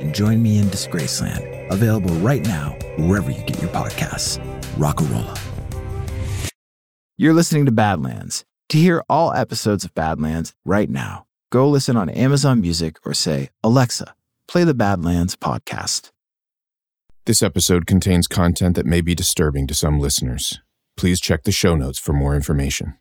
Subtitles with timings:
[0.00, 1.70] and join me in Disgraceland.
[1.70, 4.38] Available right now, wherever you get your podcasts.
[4.76, 5.38] Rockarola.
[7.16, 8.44] You're listening to Badlands.
[8.68, 13.48] To hear all episodes of Badlands right now, go listen on Amazon Music or say,
[13.64, 14.14] Alexa,
[14.46, 16.10] play the Badlands podcast.
[17.26, 20.60] This episode contains content that may be disturbing to some listeners.
[20.96, 22.96] Please check the show notes for more information.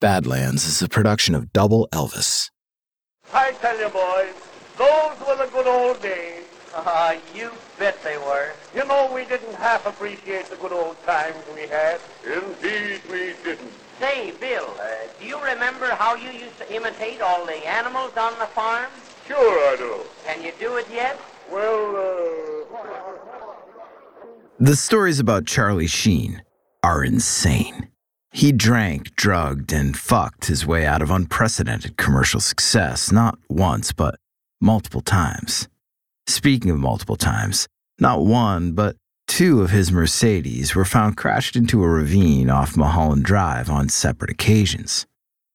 [0.00, 2.50] Badlands is a production of Double Elvis.
[3.34, 4.34] I tell you, boys,
[4.78, 6.44] those were the good old days.
[6.74, 8.52] Ah, you bet they were.
[8.74, 12.00] You know, we didn't half appreciate the good old times we had.
[12.24, 13.72] Indeed, we didn't.
[13.98, 14.86] Say, Bill, uh,
[15.20, 18.86] do you remember how you used to imitate all the animals on the farm?
[19.26, 19.96] Sure I do.
[20.24, 21.20] Can you do it yet?
[21.52, 22.76] Well, uh...
[24.58, 26.42] The stories about Charlie Sheen
[26.82, 27.88] are insane.
[28.32, 34.14] He drank, drugged, and fucked his way out of unprecedented commercial success, not once, but
[34.60, 35.68] multiple times.
[36.26, 37.66] Speaking of multiple times,
[37.98, 43.24] not one, but two of his Mercedes were found crashed into a ravine off Mulholland
[43.24, 45.06] Drive on separate occasions.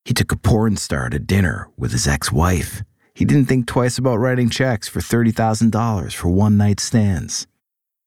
[0.06, 2.84] He took a porn star to dinner with his ex wife.
[3.14, 7.48] He didn't think twice about writing checks for $30,000 for one night stands.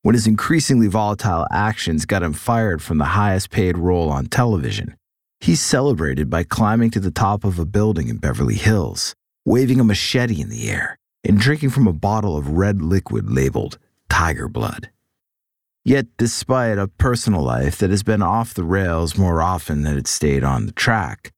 [0.01, 4.95] When his increasingly volatile actions got him fired from the highest paid role on television,
[5.41, 9.13] he celebrated by climbing to the top of a building in Beverly Hills,
[9.49, 13.79] waving a machete in the air, and drinking from a bottle of red liquid labeled
[14.07, 14.91] Tiger Blood.
[15.83, 20.07] Yet, despite a personal life that has been off the rails more often than it
[20.07, 21.31] stayed on the track,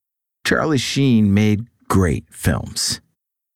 [0.45, 2.99] Charlie Sheen made great films.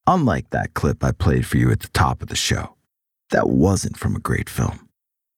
[0.08, 2.78] Unlike that clip I played for you at the top of the show,
[3.32, 4.88] that wasn't from a great film.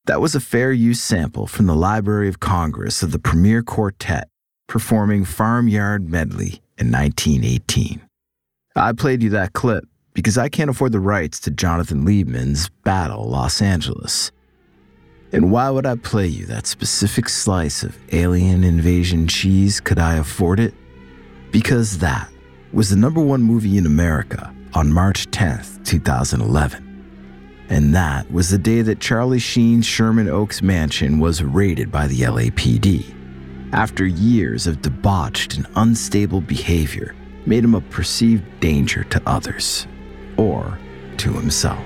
[0.05, 4.29] That was a fair use sample from the Library of Congress of the Premier Quartet
[4.67, 8.06] performing Farmyard Medley in 1918.
[8.77, 13.27] I played you that clip because I can't afford the rights to Jonathan Liebman's Battle
[13.27, 14.31] Los Angeles.
[15.31, 20.15] And why would I play you that specific slice of alien invasion cheese could I
[20.15, 20.73] afford it?
[21.51, 22.29] Because that
[22.71, 27.65] was the number one movie in America on March 10th, 2011.
[27.69, 32.21] And that was the day that Charlie Sheen's Sherman Oaks mansion was raided by the
[32.21, 33.13] LAPD.
[33.73, 37.13] After years of debauched and unstable behavior,
[37.47, 39.87] made him a perceived danger to others,
[40.35, 40.77] or
[41.15, 41.85] to himself.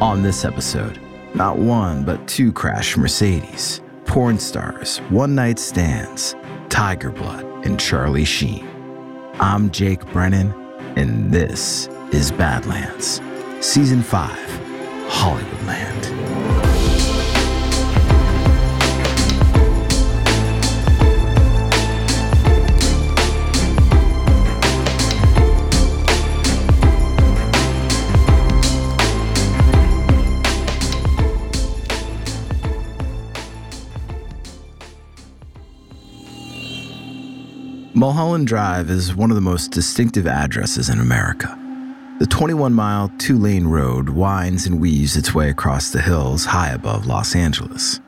[0.00, 1.00] On this episode,
[1.34, 6.36] not one but two crash Mercedes, porn stars, one night stands,
[6.68, 8.66] Tiger Blood, and Charlie Sheen.
[9.40, 10.52] I'm Jake Brennan,
[10.96, 13.20] and this is Badlands,
[13.60, 14.30] Season 5,
[15.08, 16.35] Hollywoodland.
[37.96, 41.58] Mulholland Drive is one of the most distinctive addresses in America.
[42.18, 46.72] The 21 mile, two lane road winds and weaves its way across the hills high
[46.72, 48.00] above Los Angeles.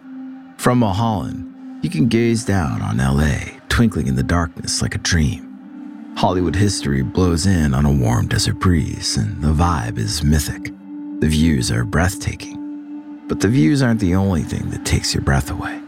[0.59, 6.15] From Mulholland, you can gaze down on LA, twinkling in the darkness like a dream.
[6.19, 10.65] Hollywood history blows in on a warm desert breeze, and the vibe is mythic.
[11.21, 13.25] The views are breathtaking.
[13.27, 15.81] But the views aren't the only thing that takes your breath away.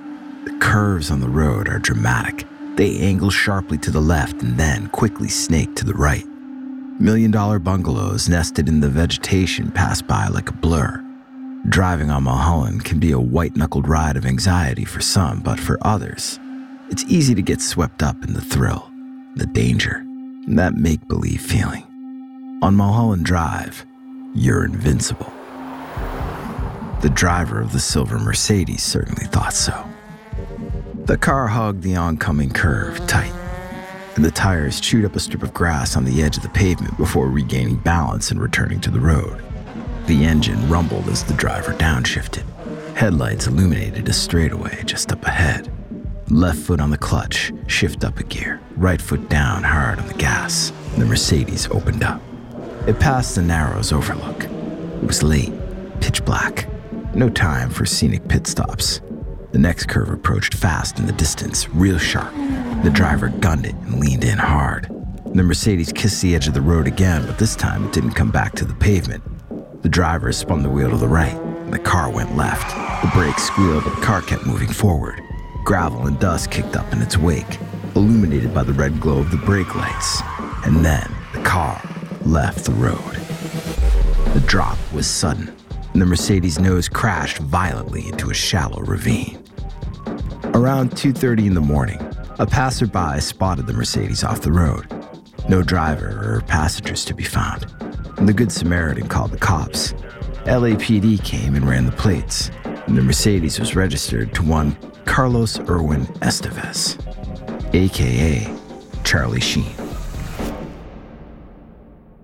[0.46, 2.46] The curves on the road are dramatic.
[2.80, 6.24] They angle sharply to the left and then quickly snake to the right.
[6.98, 11.04] Million dollar bungalows nested in the vegetation pass by like a blur.
[11.68, 15.76] Driving on Mulholland can be a white knuckled ride of anxiety for some, but for
[15.82, 16.40] others,
[16.88, 18.90] it's easy to get swept up in the thrill,
[19.36, 19.96] the danger,
[20.46, 21.84] and that make believe feeling.
[22.62, 23.84] On Mulholland Drive,
[24.34, 25.30] you're invincible.
[27.02, 29.89] The driver of the silver Mercedes certainly thought so.
[31.04, 33.32] The car hugged the oncoming curve tight,
[34.14, 36.96] and the tires chewed up a strip of grass on the edge of the pavement
[36.96, 39.42] before regaining balance and returning to the road.
[40.06, 42.44] The engine rumbled as the driver downshifted.
[42.94, 45.72] Headlights illuminated a straightaway just up ahead.
[46.28, 50.14] Left foot on the clutch, shift up a gear, right foot down hard on the
[50.14, 50.72] gas.
[50.96, 52.22] The Mercedes opened up.
[52.86, 54.44] It passed the Narrows overlook.
[54.44, 55.52] It was late,
[56.00, 56.68] pitch black.
[57.14, 59.00] No time for scenic pit stops.
[59.52, 62.32] The next curve approached fast in the distance, real sharp.
[62.84, 64.88] The driver gunned it and leaned in hard.
[65.34, 68.30] The Mercedes kissed the edge of the road again, but this time it didn't come
[68.30, 69.22] back to the pavement.
[69.82, 72.70] The driver spun the wheel to the right, and the car went left.
[73.02, 75.20] The brakes squealed, but the car kept moving forward.
[75.64, 77.58] Gravel and dust kicked up in its wake,
[77.96, 80.22] illuminated by the red glow of the brake lights.
[80.64, 81.82] And then the car
[82.24, 83.14] left the road.
[84.32, 85.52] The drop was sudden,
[85.92, 89.39] and the Mercedes nose crashed violently into a shallow ravine.
[90.60, 91.98] Around 2:30 in the morning,
[92.38, 94.86] a passerby spotted the Mercedes off the road.
[95.48, 97.64] No driver or passengers to be found.
[98.18, 99.94] And the Good Samaritan called the cops.
[100.44, 102.50] LAPD came and ran the plates,
[102.86, 104.76] and the Mercedes was registered to one
[105.06, 106.98] Carlos Irwin Estevez,
[107.74, 108.46] aka
[109.02, 109.72] Charlie Sheen.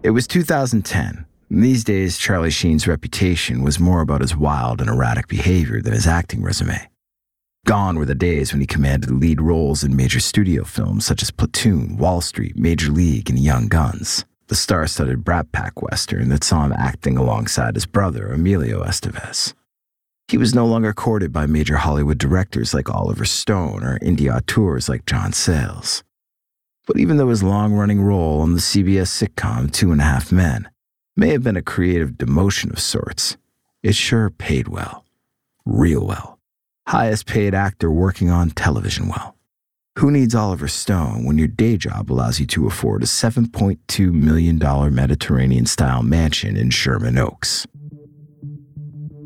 [0.02, 1.24] It was 2010.
[1.48, 5.94] and These days, Charlie Sheen's reputation was more about his wild and erratic behavior than
[5.94, 6.86] his acting resume.
[7.66, 11.32] Gone were the days when he commanded lead roles in major studio films such as
[11.32, 16.44] Platoon, Wall Street, Major League, and Young Guns, the star studded Brat Pack Western that
[16.44, 19.52] saw him acting alongside his brother, Emilio Estevez.
[20.28, 24.88] He was no longer courted by major Hollywood directors like Oliver Stone or indie auteurs
[24.88, 26.04] like John Sayles.
[26.86, 30.30] But even though his long running role on the CBS sitcom Two and a Half
[30.30, 30.70] Men
[31.16, 33.36] may have been a creative demotion of sorts,
[33.82, 35.04] it sure paid well.
[35.64, 36.35] Real well.
[36.88, 39.34] Highest paid actor working on television well.
[39.98, 44.58] Who needs Oliver Stone when your day job allows you to afford a $7.2 million
[44.94, 47.66] Mediterranean style mansion in Sherman Oaks?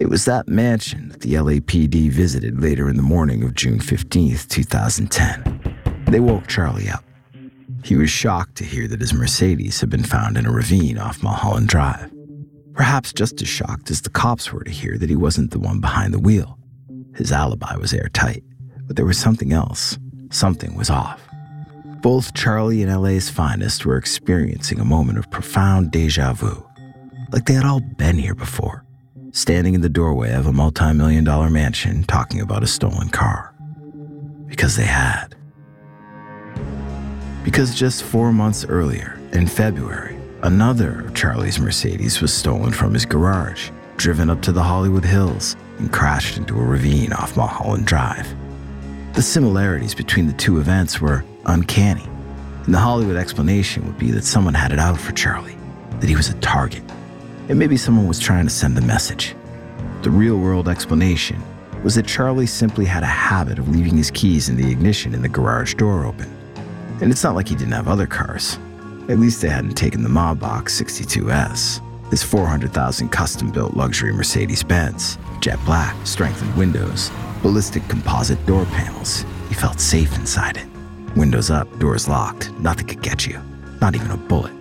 [0.00, 4.48] It was that mansion that the LAPD visited later in the morning of June 15th,
[4.48, 6.04] 2010.
[6.06, 7.04] They woke Charlie up.
[7.84, 11.22] He was shocked to hear that his Mercedes had been found in a ravine off
[11.22, 12.10] Mulholland Drive.
[12.72, 15.80] Perhaps just as shocked as the cops were to hear that he wasn't the one
[15.80, 16.56] behind the wheel.
[17.16, 18.44] His alibi was airtight,
[18.86, 19.98] but there was something else.
[20.30, 21.20] Something was off.
[22.00, 26.66] Both Charlie and LA's finest were experiencing a moment of profound deja vu,
[27.32, 28.84] like they had all been here before,
[29.32, 33.54] standing in the doorway of a multi million dollar mansion talking about a stolen car.
[34.46, 35.34] Because they had.
[37.44, 43.04] Because just four months earlier, in February, another of Charlie's Mercedes was stolen from his
[43.04, 48.34] garage, driven up to the Hollywood Hills, and crashed into a ravine off Mulholland Drive.
[49.14, 52.06] The similarities between the two events were uncanny,
[52.64, 55.56] and the Hollywood explanation would be that someone had it out for Charlie,
[55.98, 56.82] that he was a target,
[57.48, 59.34] and maybe someone was trying to send a message.
[60.02, 61.42] The real world explanation
[61.82, 65.24] was that Charlie simply had a habit of leaving his keys in the ignition and
[65.24, 66.30] the garage door open.
[67.00, 68.58] And it's not like he didn't have other cars.
[69.08, 71.80] At least they hadn't taken the Maybach 62S,
[72.10, 77.10] his 400,000 custom built luxury Mercedes Benz, jet black, strengthened windows,
[77.42, 79.24] ballistic composite door panels.
[79.48, 80.66] He felt safe inside it.
[81.16, 83.40] Windows up, doors locked, nothing could get you,
[83.80, 84.52] not even a bullet.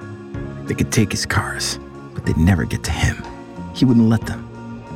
[0.67, 1.79] They could take his cars,
[2.13, 3.23] but they'd never get to him.
[3.73, 4.45] He wouldn't let them.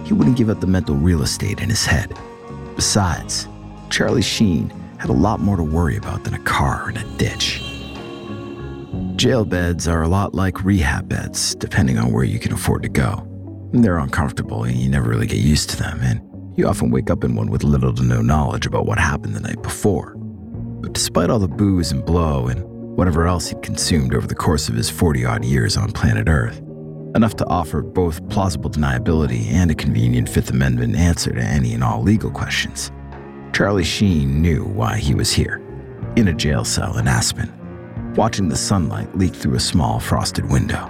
[0.06, 2.16] He wouldn't give up the mental real estate in his head.
[2.76, 3.48] Besides,
[3.90, 7.73] Charlie Sheen had a lot more to worry about than a car in a ditch.
[9.24, 12.90] Jail beds are a lot like rehab beds, depending on where you can afford to
[12.90, 13.26] go.
[13.72, 16.20] They're uncomfortable and you never really get used to them, and
[16.58, 19.40] you often wake up in one with little to no knowledge about what happened the
[19.40, 20.14] night before.
[20.18, 22.66] But despite all the booze and blow and
[22.98, 26.60] whatever else he'd consumed over the course of his 40 odd years on planet Earth,
[27.16, 31.82] enough to offer both plausible deniability and a convenient Fifth Amendment answer to any and
[31.82, 32.92] all legal questions.
[33.54, 35.62] Charlie Sheen knew why he was here,
[36.18, 37.63] in a jail cell in Aspen,
[38.16, 40.88] watching the sunlight leak through a small frosted window,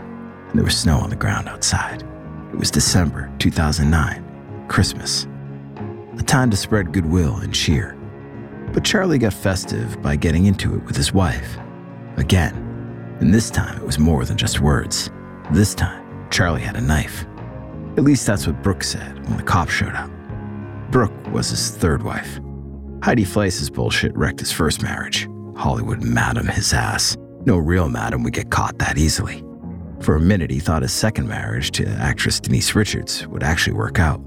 [0.50, 2.04] and there was snow on the ground outside.
[2.52, 5.28] It was December 2009, Christmas,
[6.20, 7.98] a time to spread goodwill and cheer.
[8.74, 11.58] But Charlie got festive by getting into it with his wife.
[12.18, 12.56] Again,
[13.20, 15.10] and this time it was more than just words.
[15.52, 17.26] This time, Charlie had a knife.
[17.98, 20.10] At least that's what Brooke said when the cops showed up.
[20.92, 22.40] Brooke was his third wife.
[23.02, 25.28] Heidi Fleiss's bullshit wrecked his first marriage.
[25.56, 27.18] Hollywood madam his ass.
[27.46, 29.44] No real madam would get caught that easily.
[30.02, 34.00] For a minute, he thought his second marriage to actress Denise Richards would actually work
[34.00, 34.22] out.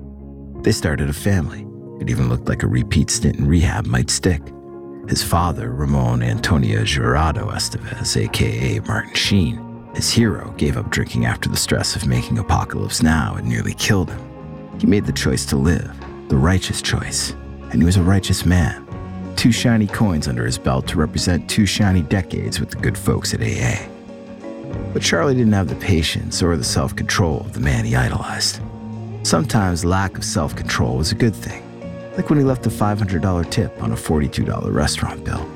[0.62, 1.66] They started a family.
[2.00, 4.42] It even looked like a repeat stint in rehab might stick.
[5.08, 11.48] His father, Ramon Antonio Jurado Estevez, aka Martin Sheen, his hero, gave up drinking after
[11.48, 14.78] the stress of making Apocalypse Now had nearly killed him.
[14.80, 15.90] He made the choice to live,
[16.28, 17.32] the righteous choice,
[17.70, 18.85] and he was a righteous man.
[19.36, 23.34] Two shiny coins under his belt to represent two shiny decades with the good folks
[23.34, 23.86] at AA.
[24.92, 28.60] But Charlie didn't have the patience or the self control of the man he idolized.
[29.24, 31.62] Sometimes lack of self control was a good thing,
[32.16, 35.46] like when he left a $500 tip on a $42 restaurant bill.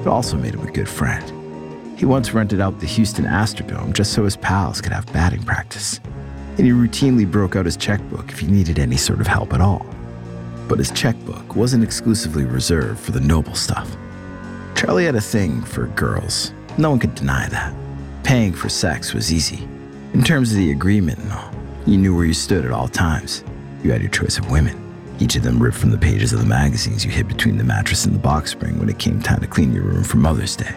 [0.00, 1.98] It also made him a good friend.
[1.98, 5.98] He once rented out the Houston Astrodome just so his pals could have batting practice.
[6.58, 9.60] And he routinely broke out his checkbook if he needed any sort of help at
[9.60, 9.84] all.
[10.68, 13.96] But his checkbook wasn't exclusively reserved for the noble stuff.
[14.74, 16.52] Charlie had a thing for girls.
[16.78, 17.74] No one could deny that.
[18.24, 19.68] Paying for sex was easy.
[20.12, 21.50] In terms of the agreement and all,
[21.86, 23.44] you knew where you stood at all times.
[23.82, 24.82] You had your choice of women.
[25.20, 28.04] Each of them ripped from the pages of the magazines you hid between the mattress
[28.04, 30.74] and the box spring when it came time to clean your room for Mother's Day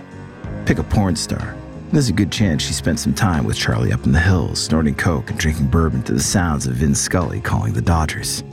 [0.69, 1.55] pick a porn star.
[1.91, 4.93] There's a good chance she spent some time with Charlie up in the hills, snorting
[4.93, 8.43] coke and drinking bourbon to the sounds of Vin Scully calling the Dodgers.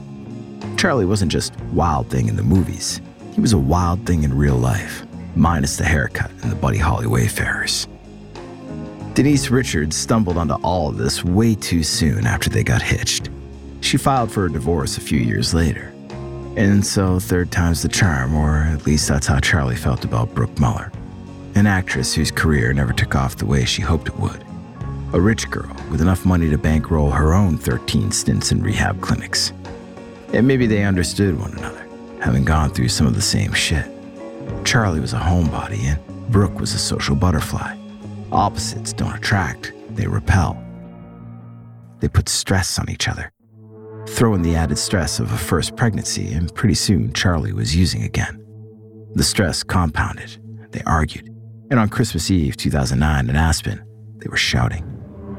[0.77, 3.01] Charlie wasn't just wild thing in the movies.
[3.35, 7.07] He was a wild thing in real life, minus the haircut and the Buddy Holly
[7.07, 7.89] Wayfarers.
[9.15, 13.31] Denise Richards stumbled onto all of this way too soon after they got hitched.
[13.81, 15.93] She filed for a divorce a few years later.
[16.57, 20.59] And so, third time's the charm, or at least that's how Charlie felt about Brooke
[20.59, 20.91] Mueller
[21.57, 24.45] an actress whose career never took off the way she hoped it would.
[25.15, 29.55] A rich girl with enough money to bankroll her own 13 stints in rehab clinics.
[30.33, 31.87] And maybe they understood one another,
[32.21, 33.87] having gone through some of the same shit.
[34.65, 35.99] Charlie was a homebody and
[36.31, 37.77] Brooke was a social butterfly.
[38.33, 40.63] Opposites don't attract, they repel.
[42.01, 43.33] They put stress on each other.
[44.09, 48.03] Throw in the added stress of a first pregnancy, and pretty soon Charlie was using
[48.03, 48.43] again.
[49.15, 50.37] The stress compounded.
[50.71, 51.29] They argued.
[51.71, 53.85] And on Christmas Eve 2009 in Aspen,
[54.19, 54.85] they were shouting.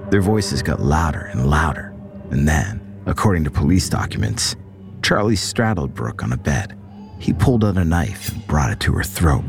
[0.10, 1.94] Their voices got louder and louder.
[2.32, 4.56] And then, according to police documents,
[5.02, 6.78] Charlie straddled Brooke on a bed.
[7.20, 9.46] He pulled out a knife and brought it to her throat.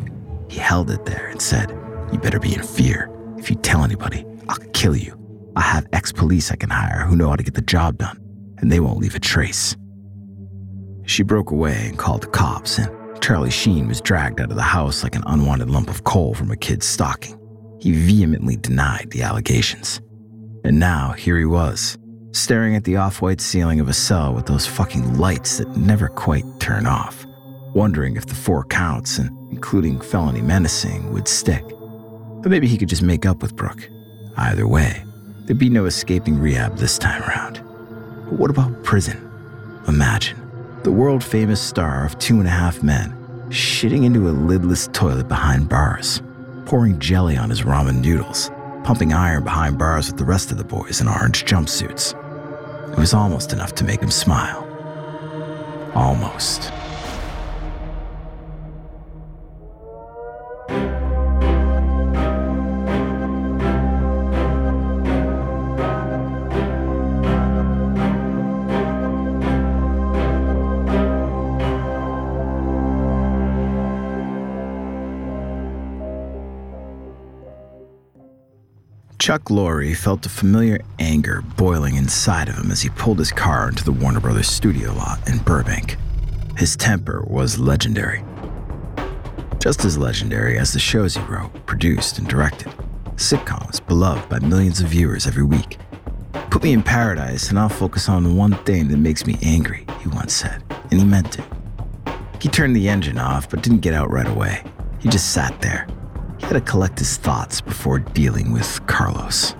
[0.48, 1.70] He held it there and said,
[2.12, 3.10] You better be in fear.
[3.36, 5.18] If you tell anybody, I'll kill you.
[5.56, 8.18] I have ex police I can hire who know how to get the job done,
[8.58, 9.76] and they won't leave a trace.
[11.04, 12.90] She broke away and called the cops, and
[13.20, 16.50] Charlie Sheen was dragged out of the house like an unwanted lump of coal from
[16.50, 17.38] a kid's stocking.
[17.80, 20.00] He vehemently denied the allegations.
[20.64, 21.97] And now, here he was,
[22.32, 26.08] staring at the off white ceiling of a cell with those fucking lights that never
[26.08, 27.26] quite turn off,
[27.74, 31.64] wondering if the four counts, and including felony menacing, would stick.
[32.42, 33.88] But maybe he could just make up with Brooke.
[34.36, 35.04] Either way,
[35.44, 37.54] there'd be no escaping rehab this time around.
[38.24, 39.24] But what about prison?
[39.88, 40.38] Imagine
[40.84, 43.12] the world famous star of Two and a Half Men,
[43.48, 46.22] shitting into a lidless toilet behind bars,
[46.66, 48.50] pouring jelly on his ramen noodles,
[48.88, 52.14] pumping iron behind bars with the rest of the boys in orange jumpsuits.
[52.90, 54.64] It was almost enough to make him smile.
[55.94, 56.72] Almost.
[79.28, 83.68] Chuck Lorre felt a familiar anger boiling inside of him as he pulled his car
[83.68, 85.98] into the Warner Brothers studio lot in Burbank.
[86.56, 88.24] His temper was legendary.
[89.58, 92.72] Just as legendary as the shows he wrote, produced, and directed.
[93.16, 95.76] Sitcoms beloved by millions of viewers every week.
[96.48, 99.84] Put me in paradise and I'll focus on the one thing that makes me angry,
[100.00, 101.44] he once said, and he meant it.
[102.40, 104.64] He turned the engine off but didn't get out right away.
[105.00, 105.97] He just sat there, he
[106.48, 109.54] had to collect his thoughts before dealing with Carlos.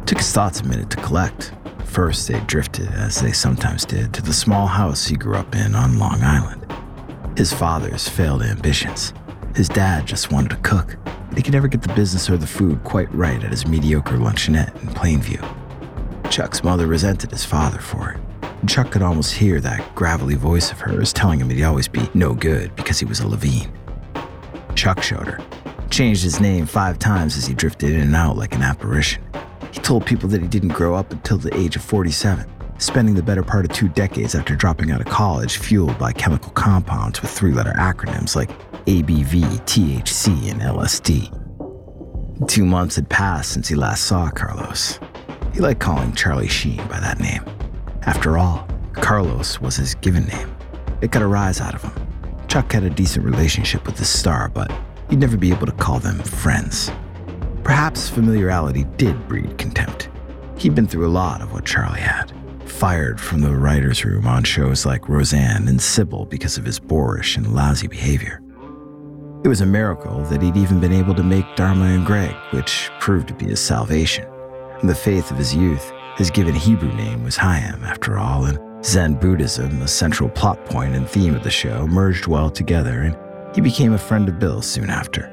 [0.00, 1.52] It took his thoughts a minute to collect.
[1.84, 5.74] First, they drifted, as they sometimes did, to the small house he grew up in
[5.74, 6.64] on Long Island.
[7.36, 9.12] His father's failed ambitions.
[9.54, 10.96] His dad just wanted to cook,
[11.28, 14.16] but he could never get the business or the food quite right at his mediocre
[14.16, 16.30] luncheonette in Plainview.
[16.30, 18.66] Chuck's mother resented his father for it.
[18.66, 22.32] Chuck could almost hear that gravelly voice of hers telling him he'd always be no
[22.32, 23.70] good because he was a Levine.
[24.74, 25.38] Chuck showed her
[25.90, 29.22] changed his name five times as he drifted in and out like an apparition.
[29.72, 32.46] He told people that he didn't grow up until the age of 47,
[32.78, 36.52] spending the better part of two decades after dropping out of college fueled by chemical
[36.52, 38.50] compounds with three letter acronyms like
[38.86, 42.48] ABV, THC, and LSD.
[42.48, 44.98] Two months had passed since he last saw Carlos.
[45.52, 47.44] He liked calling Charlie Sheen by that name.
[48.02, 50.54] After all, Carlos was his given name.
[51.00, 51.92] It got a rise out of him.
[52.48, 54.70] Chuck had a decent relationship with the star, but
[55.14, 56.90] he'd never be able to call them friends.
[57.62, 60.08] Perhaps familiarity did breed contempt.
[60.58, 62.32] He'd been through a lot of what Charlie had.
[62.64, 67.36] Fired from the writer's room on shows like Roseanne and Cybill because of his boorish
[67.36, 68.42] and lousy behavior.
[69.44, 72.90] It was a miracle that he'd even been able to make Dharma and Greg, which
[72.98, 74.26] proved to be his salvation.
[74.82, 79.14] The faith of his youth, his given Hebrew name was Chaim, after all, and Zen
[79.14, 83.16] Buddhism, a central plot point and theme of the show, merged well together, and
[83.54, 85.26] he became a friend of Bill's soon after.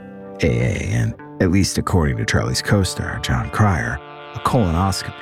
[0.43, 3.99] AA, and at least according to Charlie's co star, Jon Cryer,
[4.35, 5.13] a colonoscopy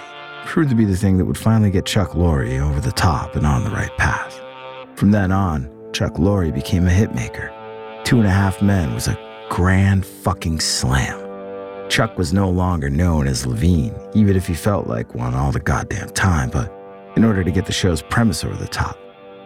[0.45, 3.45] proved to be the thing that would finally get Chuck Lorre over the top and
[3.45, 4.41] on the right path.
[4.95, 7.53] From then on, Chuck Lorre became a hitmaker.
[8.03, 11.19] Two and a Half Men was a grand fucking slam.
[11.89, 15.59] Chuck was no longer known as Levine, even if he felt like one all the
[15.59, 16.73] goddamn time, but
[17.15, 18.97] in order to get the show's premise over the top,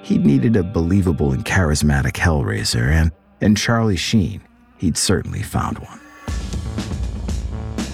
[0.04, 3.12] he needed a believable and charismatic Hellraiser, and
[3.44, 4.42] in Charlie Sheen,
[4.78, 6.00] he'd certainly found one.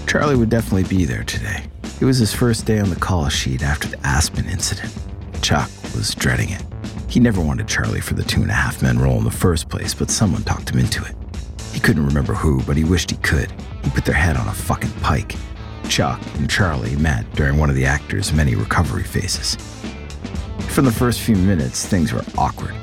[0.05, 1.63] Charlie would definitely be there today.
[1.99, 4.95] It was his first day on the call sheet after the Aspen incident.
[5.41, 6.63] Chuck was dreading it.
[7.07, 9.69] He never wanted Charlie for the two and a half men role in the first
[9.69, 11.15] place, but someone talked him into it.
[11.73, 13.51] He couldn't remember who, but he wished he could.
[13.83, 15.35] He put their head on a fucking pike.
[15.89, 19.55] Chuck and Charlie met during one of the actor's many recovery phases.
[20.67, 22.75] From the first few minutes, things were awkward.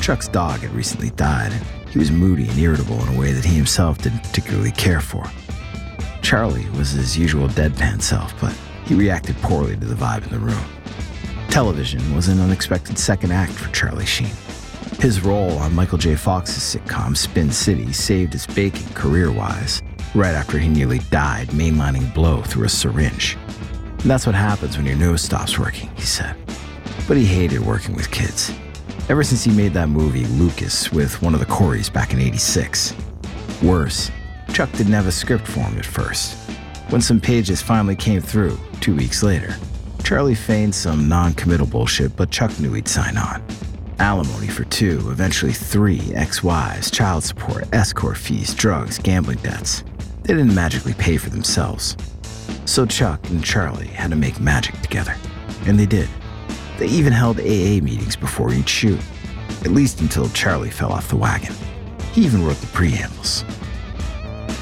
[0.00, 3.44] Chuck's dog had recently died, and he was moody and irritable in a way that
[3.44, 5.24] he himself didn't particularly care for.
[6.22, 8.52] Charlie was his usual deadpan self, but
[8.84, 10.64] he reacted poorly to the vibe in the room.
[11.50, 14.32] Television was an unexpected second act for Charlie Sheen.
[14.98, 16.16] His role on Michael J.
[16.16, 19.80] Fox's sitcom Spin City saved his bacon career wise,
[20.16, 23.38] right after he nearly died mainlining blow through a syringe.
[24.00, 26.34] And that's what happens when your nose stops working, he said.
[27.06, 28.52] But he hated working with kids.
[29.10, 32.94] Ever since he made that movie, Lucas, with one of the Coreys back in 86.
[33.62, 34.10] Worse,
[34.54, 36.38] Chuck didn't have a script for him at first.
[36.88, 39.56] When some pages finally came through, two weeks later,
[40.02, 43.42] Charlie feigned some non committal bullshit, but Chuck knew he'd sign on.
[43.98, 49.84] Alimony for two, eventually three ex wives, child support, escort fees, drugs, gambling debts.
[50.22, 51.94] They didn't magically pay for themselves.
[52.64, 55.14] So Chuck and Charlie had to make magic together.
[55.66, 56.08] And they did.
[56.78, 59.00] They even held AA meetings before each shoot,
[59.60, 61.54] at least until Charlie fell off the wagon.
[62.12, 63.44] He even wrote the preambles.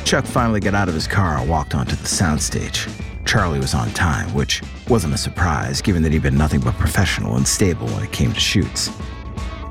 [0.05, 2.90] Chuck finally got out of his car and walked onto the soundstage.
[3.25, 7.37] Charlie was on time, which wasn't a surprise given that he'd been nothing but professional
[7.37, 8.90] and stable when it came to shoots.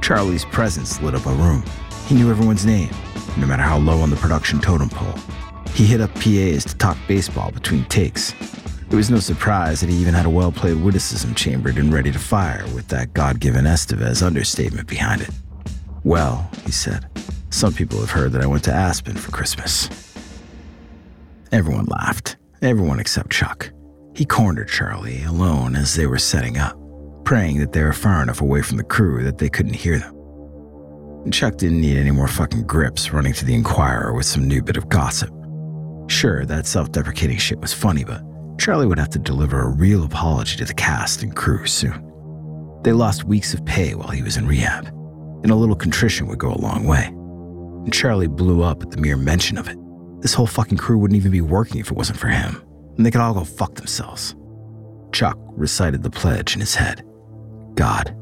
[0.01, 1.63] Charlie's presence lit up a room.
[2.07, 2.89] He knew everyone's name,
[3.37, 5.13] no matter how low on the production totem pole.
[5.73, 8.33] He hit up PAs to talk baseball between takes.
[8.91, 12.11] It was no surprise that he even had a well played witticism chambered and ready
[12.11, 15.29] to fire with that God given Estevez understatement behind it.
[16.03, 17.07] Well, he said,
[17.51, 19.87] some people have heard that I went to Aspen for Christmas.
[21.53, 23.71] Everyone laughed, everyone except Chuck.
[24.13, 26.77] He cornered Charlie alone as they were setting up,
[27.23, 31.31] praying that they were far enough away from the crew that they couldn't hear them.
[31.31, 34.75] Chuck didn't need any more fucking grips running to the Inquirer with some new bit
[34.75, 35.29] of gossip.
[36.07, 38.21] Sure, that self deprecating shit was funny, but
[38.61, 41.99] Charlie would have to deliver a real apology to the cast and crew soon.
[42.83, 44.85] They lost weeks of pay while he was in rehab,
[45.41, 47.05] and a little contrition would go a long way.
[47.05, 49.79] And Charlie blew up at the mere mention of it.
[50.21, 52.61] This whole fucking crew wouldn't even be working if it wasn't for him,
[52.97, 54.35] and they could all go fuck themselves.
[55.11, 57.03] Chuck recited the pledge in his head
[57.73, 58.15] God,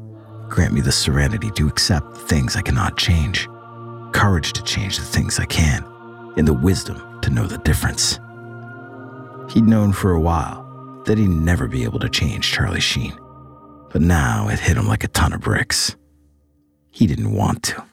[0.48, 3.46] grant me the serenity to accept the things I cannot change,
[4.12, 5.84] courage to change the things I can,
[6.38, 8.18] and the wisdom to know the difference.
[9.50, 13.18] He'd known for a while that he'd never be able to change Charlie Sheen,
[13.90, 15.96] but now it hit him like a ton of bricks.
[16.90, 17.84] He didn't want to.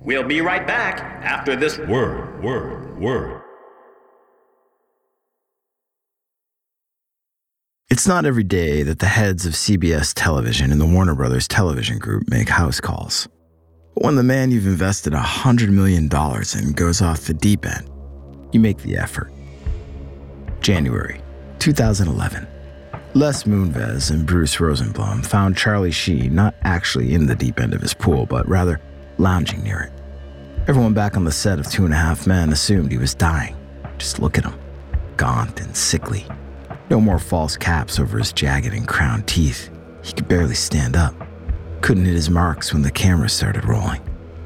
[0.00, 3.42] We'll be right back after this word, word, word.
[7.90, 11.98] It's not every day that the heads of CBS Television and the Warner Brothers Television
[11.98, 13.28] Group make house calls.
[13.94, 17.89] But when the man you've invested $100 million in goes off the deep end,
[18.52, 19.32] you make the effort.
[20.60, 21.20] January
[21.58, 22.46] 2011.
[23.14, 27.80] Les Moonves and Bruce Rosenblum found Charlie Sheen not actually in the deep end of
[27.80, 28.80] his pool, but rather
[29.18, 29.92] lounging near it.
[30.68, 33.56] Everyone back on the set of Two and a Half Men assumed he was dying.
[33.98, 34.54] Just look at him,
[35.16, 36.24] gaunt and sickly.
[36.88, 39.70] No more false caps over his jagged and crowned teeth.
[40.02, 41.14] He could barely stand up.
[41.80, 44.00] Couldn't hit his marks when the camera started rolling.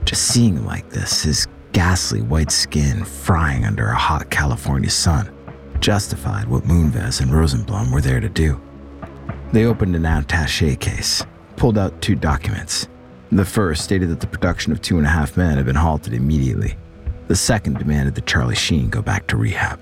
[0.05, 5.31] Just seeing him like this, his ghastly white skin frying under a hot California sun,
[5.81, 8.61] justified what Moonves and Rosenblum were there to do.
[9.53, 12.89] They opened an attache case, pulled out two documents,
[13.33, 16.13] The first stated that the production of Two and a Half Men had been halted
[16.13, 16.77] immediately.
[17.27, 19.81] The second demanded that Charlie Sheen go back to rehab.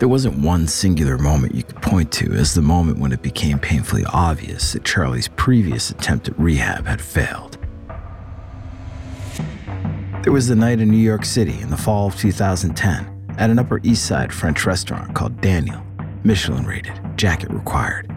[0.00, 3.60] There wasn't one singular moment you could point to as the moment when it became
[3.60, 7.57] painfully obvious that Charlie's previous attempt at rehab had failed.
[10.28, 13.58] There was the night in New York City in the fall of 2010 at an
[13.58, 15.82] Upper East Side French restaurant called Daniel,
[16.22, 18.14] Michelin rated, jacket required.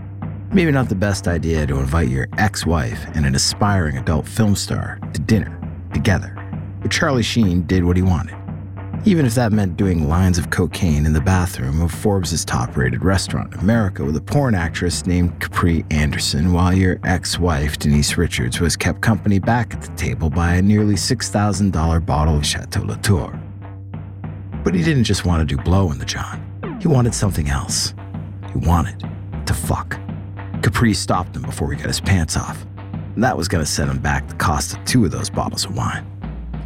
[0.52, 4.58] Maybe not the best idea to invite your ex wife and an aspiring adult film
[4.58, 5.58] star to dinner
[5.94, 6.36] together,
[6.82, 8.36] but Charlie Sheen did what he wanted
[9.04, 13.04] even if that meant doing lines of cocaine in the bathroom of Forbes' top rated
[13.04, 18.16] restaurant in America with a porn actress named Capri Anderson, while your ex wife, Denise
[18.16, 22.84] Richards, was kept company back at the table by a nearly $6,000 bottle of Chateau
[22.84, 23.40] Latour.
[24.64, 27.96] But he didn't just want to do blow in the John, he wanted something else.
[28.52, 29.04] He wanted
[29.46, 30.00] to fuck.
[30.62, 32.66] Capri stopped him before he got his pants off.
[33.16, 35.66] And that was going to set him back the cost of two of those bottles
[35.66, 36.06] of wine.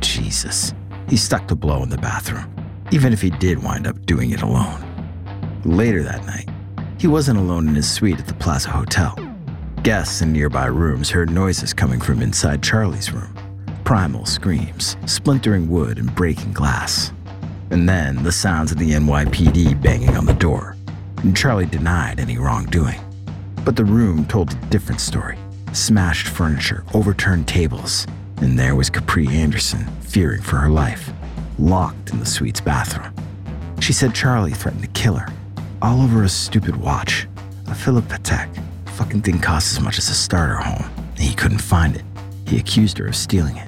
[0.01, 0.73] Jesus.
[1.09, 2.53] He stuck the blow in the bathroom,
[2.91, 4.81] even if he did wind up doing it alone.
[5.63, 6.49] Later that night,
[6.97, 9.15] he wasn't alone in his suite at the Plaza Hotel.
[9.83, 13.35] Guests in nearby rooms heard noises coming from inside Charlie's room
[13.83, 17.13] primal screams, splintering wood, and breaking glass.
[17.69, 20.75] And then the sounds of the NYPD banging on the door.
[21.17, 22.99] And Charlie denied any wrongdoing.
[23.63, 25.37] But the room told a different story
[25.73, 31.11] smashed furniture, overturned tables, and there was Capri Anderson, fearing for her life,
[31.59, 33.13] locked in the suite's bathroom.
[33.79, 35.27] She said Charlie threatened to kill her,
[35.81, 37.27] all over a stupid watch.
[37.67, 38.49] A Philippe Patek.
[38.91, 42.03] Fucking thing cost as much as a starter home, and he couldn't find it.
[42.47, 43.67] He accused her of stealing it.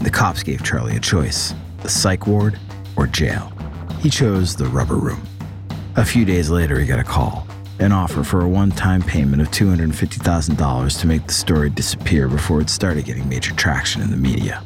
[0.00, 2.58] The cops gave Charlie a choice the psych ward
[2.96, 3.52] or jail.
[4.00, 5.22] He chose the rubber room.
[5.96, 7.47] A few days later, he got a call
[7.80, 12.60] an offer for a one time payment of $250,000 to make the story disappear before
[12.60, 14.62] it started getting major traction in the media.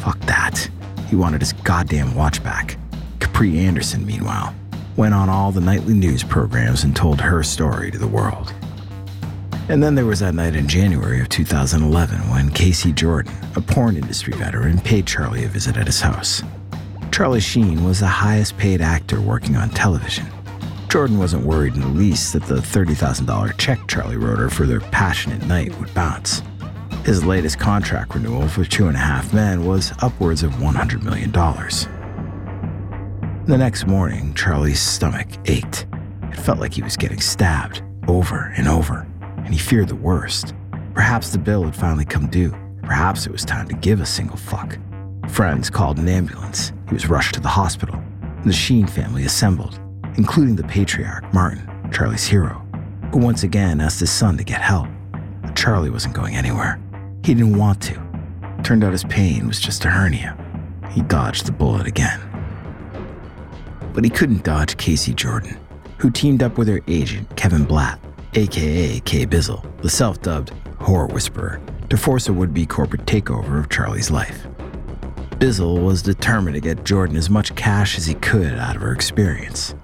[0.00, 0.68] Fuck that.
[1.08, 2.78] He wanted his goddamn watch back.
[3.18, 4.54] Capri Anderson, meanwhile,
[4.96, 8.54] went on all the nightly news programs and told her story to the world.
[9.68, 13.96] And then there was that night in January of 2011 when Casey Jordan, a porn
[13.96, 16.42] industry veteran, paid Charlie a visit at his house.
[17.12, 20.26] Charlie Sheen was the highest paid actor working on television
[20.90, 24.80] Jordan wasn't worried in the least that the $30,000 check Charlie wrote her for their
[24.80, 26.42] passionate night would bounce.
[27.04, 31.30] His latest contract renewal for Two and a Half Men was upwards of $100 million.
[33.46, 35.86] The next morning, Charlie's stomach ached.
[36.24, 40.54] It felt like he was getting stabbed over and over, and he feared the worst.
[40.92, 42.52] Perhaps the bill had finally come due.
[42.82, 44.76] Perhaps it was time to give a single fuck.
[45.28, 46.72] Friends called an ambulance.
[46.88, 48.02] He was rushed to the hospital.
[48.44, 49.78] The Sheen family assembled
[50.20, 52.62] including the patriarch, Martin, Charlie's hero,
[53.10, 54.86] who once again asked his son to get help.
[55.40, 56.78] But Charlie wasn't going anywhere.
[57.24, 57.98] He didn't want to.
[58.62, 60.36] Turned out his pain was just a hernia.
[60.90, 62.20] He dodged the bullet again.
[63.94, 65.58] But he couldn't dodge Casey Jordan,
[65.96, 67.98] who teamed up with her agent, Kevin Blatt,
[68.34, 73.58] aka Kay Bizzle, the self dubbed horror whisperer, to force a would be corporate takeover
[73.58, 74.46] of Charlie's life.
[75.38, 78.92] Bizzle was determined to get Jordan as much cash as he could out of her
[78.92, 79.74] experience.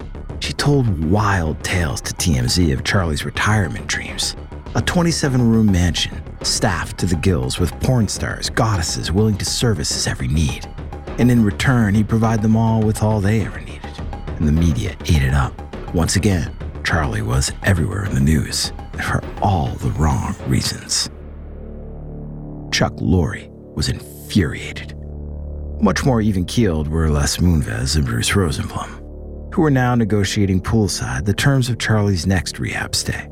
[0.47, 4.37] She told wild tales to TMZ of Charlie's retirement dreams
[4.75, 9.91] a 27 room mansion staffed to the gills with porn stars, goddesses willing to service
[9.91, 10.65] his every need.
[11.17, 13.91] And in return, he'd provide them all with all they ever needed.
[14.37, 15.53] And the media ate it up.
[15.93, 18.71] Once again, Charlie was everywhere in the news,
[19.03, 21.09] for all the wrong reasons.
[22.71, 24.95] Chuck Lorre was infuriated.
[25.81, 28.96] Much more even keeled were Les Moonves and Bruce Rosenblum
[29.57, 33.27] who were now negotiating poolside the terms of Charlie's next rehab stay.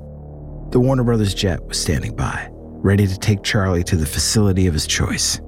[0.71, 4.73] The Warner Brothers jet was standing by, ready to take Charlie to the facility of
[4.73, 5.39] his choice.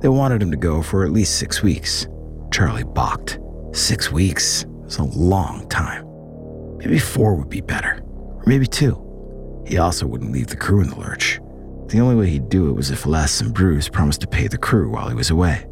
[0.00, 2.08] They wanted him to go for at least six weeks.
[2.52, 3.38] Charlie balked.
[3.70, 6.04] Six weeks was a long time.
[6.78, 9.62] Maybe four would be better, or maybe two.
[9.64, 11.38] He also wouldn't leave the crew in the lurch.
[11.86, 14.58] The only way he'd do it was if Les and Bruce promised to pay the
[14.58, 15.66] crew while he was away.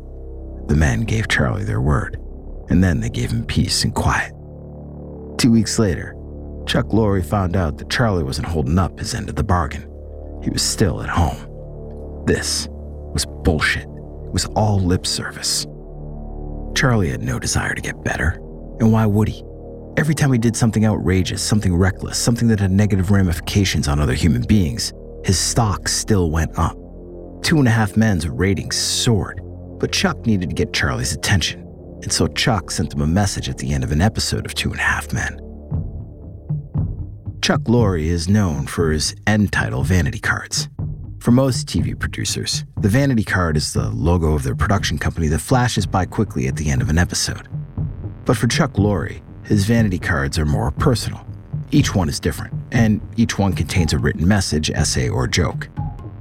[0.68, 2.20] The men gave Charlie their word,
[2.68, 4.32] and then they gave him peace and quiet.
[5.38, 6.14] Two weeks later,
[6.66, 9.82] Chuck Lorre found out that Charlie wasn't holding up his end of the bargain.
[10.42, 12.24] He was still at home.
[12.26, 13.82] This was bullshit.
[13.84, 15.66] It was all lip service.
[16.74, 18.32] Charlie had no desire to get better,
[18.80, 19.44] and why would he?
[19.96, 24.14] Every time he did something outrageous, something reckless, something that had negative ramifications on other
[24.14, 24.92] human beings,
[25.24, 26.76] his stock still went up.
[27.42, 29.40] Two and a Half Men's ratings soared,
[29.78, 31.63] but Chuck needed to get Charlie's attention
[32.04, 34.70] and so Chuck sent him a message at the end of an episode of Two
[34.70, 35.40] and a Half Men.
[37.40, 40.68] Chuck Lorre is known for his end title vanity cards.
[41.18, 45.38] For most TV producers, the vanity card is the logo of their production company that
[45.38, 47.48] flashes by quickly at the end of an episode.
[48.26, 51.26] But for Chuck Lorre, his vanity cards are more personal.
[51.70, 55.70] Each one is different, and each one contains a written message, essay, or joke.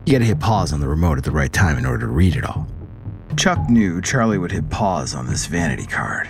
[0.06, 2.38] You gotta hit pause on the remote at the right time in order to read
[2.38, 2.68] it all.
[3.38, 6.28] Chuck knew Charlie would hit pause on this vanity card.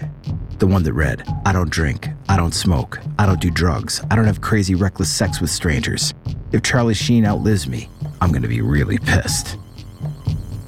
[0.59, 4.15] The one that read, I don't drink, I don't smoke, I don't do drugs, I
[4.15, 6.13] don't have crazy reckless sex with strangers.
[6.51, 7.89] If Charlie Sheen outlives me,
[8.21, 9.57] I'm gonna be really pissed.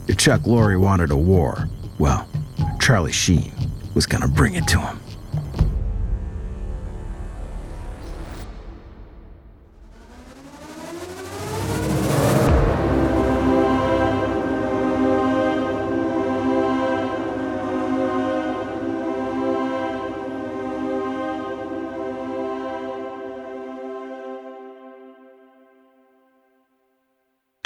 [0.07, 1.69] If Chuck Lorre wanted a war,
[1.99, 2.27] well,
[2.79, 3.51] Charlie Sheen
[3.93, 4.99] was gonna bring it to him.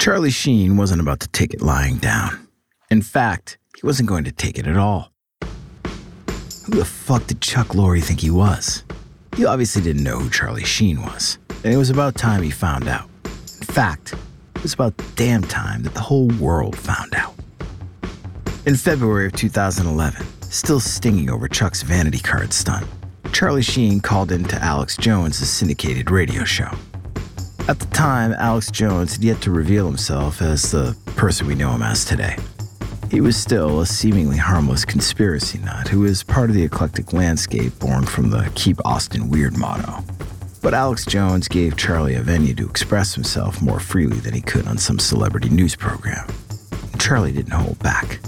[0.00, 2.48] Charlie Sheen wasn't about to take it lying down.
[2.90, 5.12] In fact, he wasn't going to take it at all.
[6.64, 8.82] Who the fuck did Chuck Lorre think he was?
[9.36, 12.88] He obviously didn't know who Charlie Sheen was, and it was about time he found
[12.88, 13.10] out.
[13.26, 14.14] In fact,
[14.54, 17.34] it was about damn time that the whole world found out.
[18.64, 22.86] In February of 2011, still stinging over Chuck's vanity card stunt,
[23.32, 26.70] Charlie Sheen called in to Alex Jones' syndicated radio show.
[27.68, 31.70] At the time, Alex Jones had yet to reveal himself as the person we know
[31.70, 32.36] him as today.
[33.10, 37.78] He was still a seemingly harmless conspiracy nut who was part of the eclectic landscape
[37.78, 40.04] born from the Keep Austin Weird motto.
[40.62, 44.66] But Alex Jones gave Charlie a venue to express himself more freely than he could
[44.66, 46.28] on some celebrity news program.
[46.98, 48.20] Charlie didn't hold back.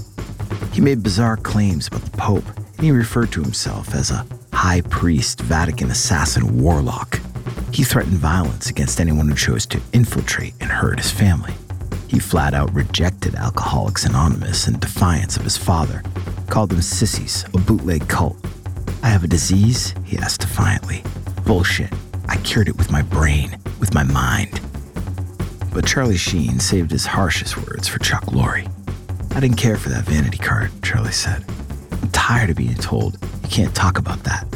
[0.73, 4.81] He made bizarre claims about the Pope, and he referred to himself as a high
[4.81, 7.21] priest, Vatican assassin, warlock.
[7.73, 11.55] He threatened violence against anyone who chose to infiltrate and hurt his family.
[12.07, 16.03] He flat out rejected Alcoholics Anonymous in defiance of his father,
[16.51, 18.37] called them sissies, a bootleg cult.
[19.03, 19.95] I have a disease?
[20.05, 21.03] He asked defiantly.
[21.47, 21.91] Bullshit.
[22.29, 24.61] I cured it with my brain, with my mind.
[25.73, 28.71] But Charlie Sheen saved his harshest words for Chuck Lorre.
[29.35, 31.43] I didn't care for that vanity card, Charlie said.
[31.91, 34.47] I'm tired of being told you can't talk about that.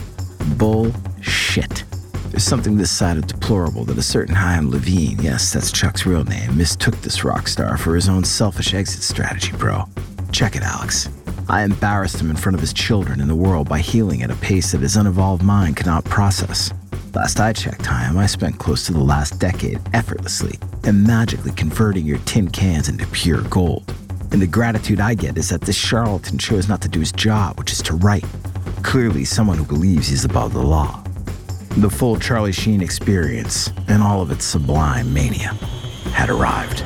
[0.59, 1.85] Bullshit.
[2.31, 6.25] There's something this side of deplorable that a certain Chaim Levine, yes, that's Chuck's real
[6.25, 9.85] name, mistook this rock star for his own selfish exit strategy, bro.
[10.33, 11.09] Check it, Alex.
[11.49, 14.37] I embarrassed him in front of his children and the world by healing at a
[14.37, 16.73] pace that his unevolved mind cannot process.
[17.15, 22.05] Last I checked, Chaim, I spent close to the last decade effortlessly and magically converting
[22.05, 23.95] your tin cans into pure gold.
[24.33, 27.59] And the gratitude I get is that this charlatan chose not to do his job,
[27.59, 28.27] which is to write.
[28.83, 31.03] Clearly, someone who believes he's above the law.
[31.77, 35.53] The full Charlie Sheen experience and all of its sublime mania
[36.15, 36.81] had arrived.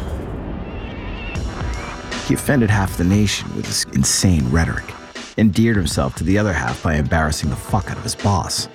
[2.27, 4.93] He offended half the nation with his insane rhetoric,
[5.39, 8.69] endeared himself to the other half by embarrassing the fuck out of his boss.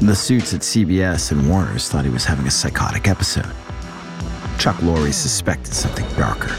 [0.00, 3.52] The suits at CBS and Warner's thought he was having a psychotic episode.
[4.60, 6.54] Chuck Lorre suspected something darker,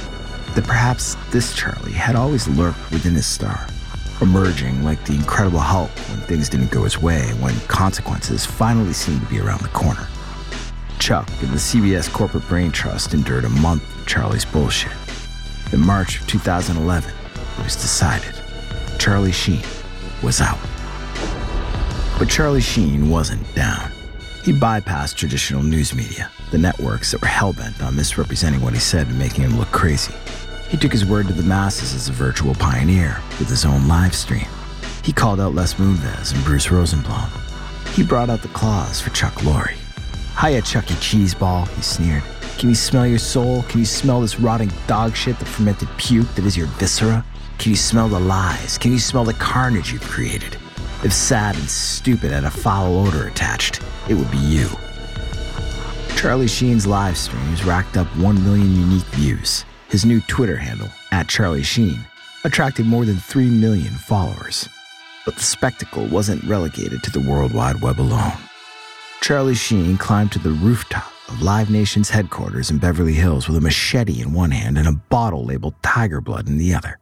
[0.56, 3.66] that perhaps this Charlie had always lurked within his star
[4.22, 9.22] emerging like the Incredible Hulk when things didn't go his way, when consequences finally seemed
[9.22, 10.08] to be around the corner.
[11.00, 14.92] Chuck and the CBS Corporate Brain Trust endured a month of Charlie's bullshit.
[15.72, 18.36] In March of 2011, it was decided
[19.00, 19.64] Charlie Sheen
[20.22, 20.60] was out.
[22.18, 23.92] But Charlie Sheen wasn't down.
[24.44, 29.08] He bypassed traditional news media, the networks that were hellbent on misrepresenting what he said
[29.08, 30.14] and making him look crazy.
[30.70, 34.14] He took his word to the masses as a virtual pioneer with his own live
[34.14, 34.48] stream.
[35.04, 37.28] He called out Les Moonves and Bruce Rosenblum.
[37.96, 39.74] He brought out the claws for Chuck Lorre.
[40.40, 42.24] Hiya, Chucky Cheeseball, he sneered.
[42.60, 43.64] Can you smell your soul?
[43.64, 47.26] Can you smell this rotting dog shit, the fermented puke that is your viscera?
[47.58, 48.78] Can you smell the lies?
[48.78, 50.56] Can you smell the carnage you've created?
[51.04, 54.70] If sad and stupid had a foul odor attached, it would be you.
[56.16, 59.66] Charlie Sheen's live streams racked up 1 million unique views.
[59.90, 62.06] His new Twitter handle, at Charlie Sheen,
[62.44, 64.70] attracted more than 3 million followers.
[65.26, 68.38] But the spectacle wasn't relegated to the World Wide Web alone.
[69.22, 73.62] Charlie Sheen climbed to the rooftop of Live Nation's headquarters in Beverly Hills with a
[73.62, 77.00] machete in one hand and a bottle labeled Tiger Blood in the other.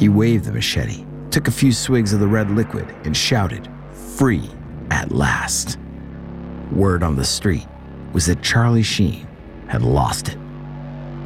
[0.00, 4.50] He waved the machete, took a few swigs of the red liquid, and shouted, Free
[4.90, 5.78] at last.
[6.72, 7.68] Word on the street
[8.12, 9.28] was that Charlie Sheen
[9.68, 10.38] had lost it.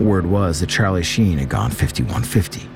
[0.00, 2.68] Word was that Charlie Sheen had gone 5150.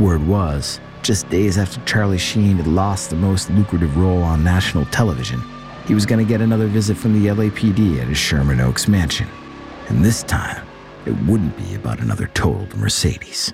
[0.00, 4.86] Word was, just days after Charlie Sheen had lost the most lucrative role on national
[4.86, 5.42] television,
[5.86, 9.28] he was going to get another visit from the LAPD at his Sherman Oaks mansion.
[9.88, 10.66] And this time,
[11.04, 13.52] it wouldn't be about another totaled Mercedes.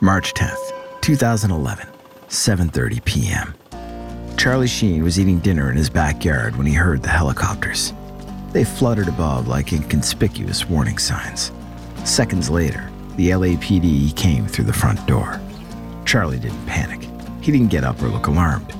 [0.00, 1.86] March 10th, 2011,
[2.28, 3.54] 7:30 p.m.
[4.36, 7.94] Charlie Sheen was eating dinner in his backyard when he heard the helicopters.
[8.56, 11.52] They fluttered above like inconspicuous warning signs.
[12.06, 15.38] Seconds later, the LAPD came through the front door.
[16.06, 17.06] Charlie didn't panic.
[17.42, 18.74] He didn't get up or look alarmed.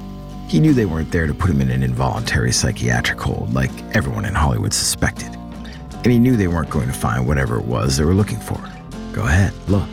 [0.48, 4.24] He knew they weren't there to put him in an involuntary psychiatric hold like everyone
[4.24, 5.28] in Hollywood suspected.
[5.92, 8.58] And he knew they weren't going to find whatever it was they were looking for.
[9.12, 9.90] Go ahead, look.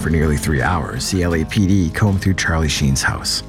[0.00, 3.42] For nearly three hours, the LAPD combed through Charlie Sheen's house.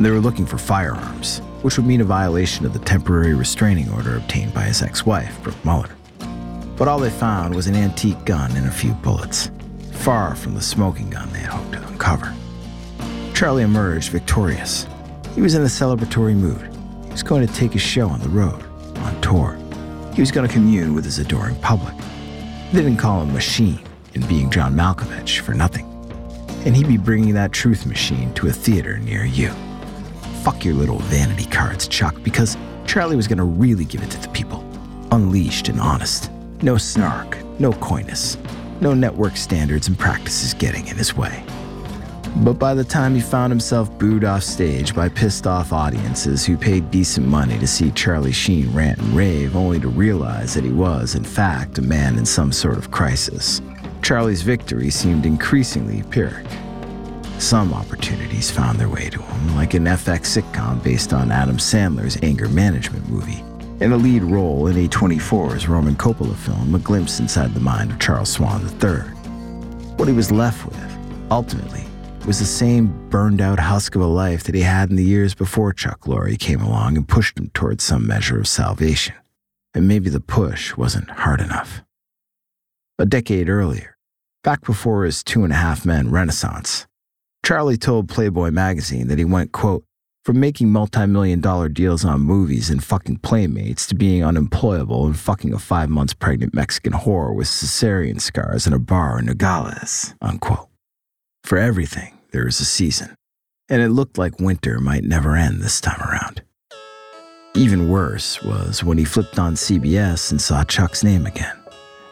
[0.00, 4.16] They were looking for firearms, which would mean a violation of the temporary restraining order
[4.16, 5.90] obtained by his ex wife, Brooke Mueller.
[6.76, 9.50] But all they found was an antique gun and a few bullets,
[9.92, 12.32] far from the smoking gun they had hoped to uncover.
[13.34, 14.86] Charlie emerged victorious.
[15.34, 16.60] He was in a celebratory mood.
[17.04, 18.62] He was going to take his show on the road,
[18.98, 19.58] on tour.
[20.14, 21.94] He was going to commune with his adoring public.
[22.72, 23.80] They didn't call him Machine
[24.14, 25.86] in being John Malkovich for nothing.
[26.64, 29.52] And he'd be bringing that truth machine to a theater near you.
[30.48, 32.56] Fuck your little vanity cards, Chuck, because
[32.86, 34.64] Charlie was going to really give it to the people.
[35.12, 36.30] Unleashed and honest.
[36.62, 38.38] No snark, no coyness,
[38.80, 41.44] no network standards and practices getting in his way.
[42.36, 46.56] But by the time he found himself booed off stage by pissed off audiences who
[46.56, 50.72] paid decent money to see Charlie Sheen rant and rave only to realize that he
[50.72, 53.60] was, in fact, a man in some sort of crisis,
[54.00, 56.46] Charlie's victory seemed increasingly pyrrhic.
[57.38, 62.18] Some opportunities found their way to him, like an FX sitcom based on Adam Sandler's
[62.20, 63.44] anger management movie,
[63.80, 68.00] and a lead role in A24's Roman Coppola film, A Glimpse Inside the Mind of
[68.00, 69.02] Charles Swan III.
[69.96, 70.98] What he was left with,
[71.30, 71.84] ultimately,
[72.26, 75.32] was the same burned out husk of a life that he had in the years
[75.32, 79.14] before Chuck Lorre came along and pushed him towards some measure of salvation.
[79.74, 81.84] And maybe the push wasn't hard enough.
[82.98, 83.96] A decade earlier,
[84.42, 86.87] back before his two and a half men renaissance,
[87.48, 89.82] Charlie told Playboy magazine that he went, quote,
[90.22, 95.54] from making multi-million dollar deals on movies and fucking playmates to being unemployable and fucking
[95.54, 100.68] a five months pregnant Mexican whore with cesarean scars in a bar in Nogales, unquote.
[101.42, 103.14] For everything, there is a season,
[103.70, 106.42] and it looked like winter might never end this time around.
[107.54, 111.56] Even worse was when he flipped on CBS and saw Chuck's name again.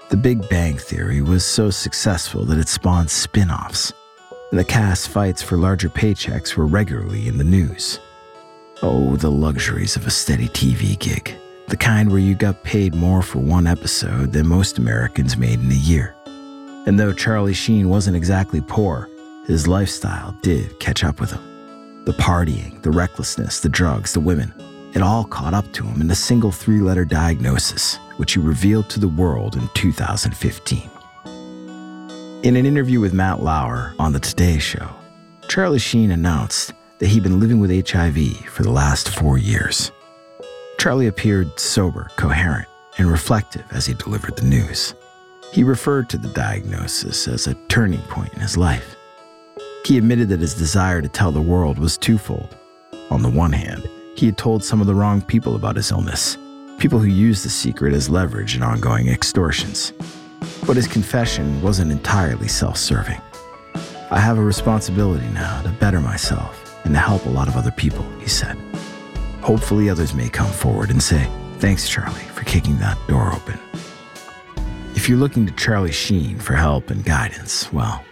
[0.08, 3.92] The Big Bang Theory was so successful that it spawned spin offs,
[4.50, 8.00] and the cast fights for larger paychecks were regularly in the news.
[8.82, 11.34] Oh, the luxuries of a steady TV gig,
[11.68, 15.70] the kind where you got paid more for one episode than most Americans made in
[15.70, 16.14] a year.
[16.86, 19.08] And though Charlie Sheen wasn't exactly poor,
[19.46, 22.04] his lifestyle did catch up with him.
[22.04, 24.52] The partying, the recklessness, the drugs, the women,
[24.94, 28.88] it all caught up to him in a single three letter diagnosis, which he revealed
[28.90, 30.90] to the world in 2015.
[32.42, 34.88] In an interview with Matt Lauer on The Today Show,
[35.48, 39.90] Charlie Sheen announced that he'd been living with HIV for the last four years.
[40.78, 42.68] Charlie appeared sober, coherent,
[42.98, 44.94] and reflective as he delivered the news.
[45.52, 48.94] He referred to the diagnosis as a turning point in his life.
[49.84, 52.54] He admitted that his desire to tell the world was twofold.
[53.10, 56.36] On the one hand, he had told some of the wrong people about his illness,
[56.78, 59.92] people who used the secret as leverage in ongoing extortions.
[60.66, 63.20] But his confession wasn't entirely self serving.
[64.10, 67.72] I have a responsibility now to better myself and to help a lot of other
[67.72, 68.56] people, he said.
[69.40, 73.58] Hopefully, others may come forward and say, Thanks, Charlie, for kicking that door open.
[74.94, 78.04] If you're looking to Charlie Sheen for help and guidance, well,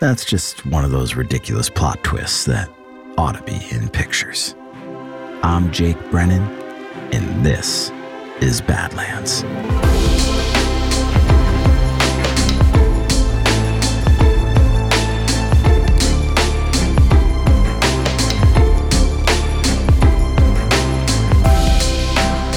[0.00, 2.68] that's just one of those ridiculous plot twists that
[3.16, 4.54] ought to be in pictures.
[5.42, 6.42] I'm Jake Brennan,
[7.12, 7.90] and this
[8.40, 9.42] is Badlands.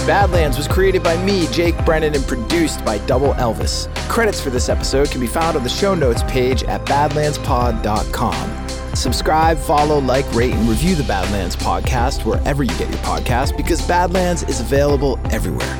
[0.07, 3.93] Badlands was created by me, Jake Brennan, and produced by Double Elvis.
[4.07, 8.67] Credits for this episode can be found on the show notes page at badlandspod.com.
[8.95, 13.85] Subscribe, follow, like, rate, and review the Badlands podcast wherever you get your podcast because
[13.85, 15.77] Badlands is available everywhere.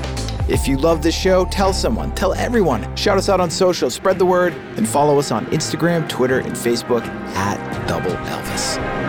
[0.50, 2.94] If you love this show, tell someone, tell everyone.
[2.98, 6.52] Shout us out on social, spread the word, and follow us on Instagram, Twitter, and
[6.52, 9.07] Facebook at Double Elvis.